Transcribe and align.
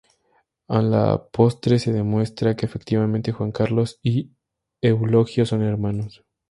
A 0.67 0.81
la 0.81 1.27
postre 1.27 1.77
se 1.77 1.93
demuestra 1.93 2.55
que 2.55 2.65
efectivamente 2.65 3.33
Juan 3.33 3.51
Carlos 3.51 3.99
y 4.01 4.31
Eulogio 4.81 5.45
son 5.45 5.61
hermanos. 5.61 6.25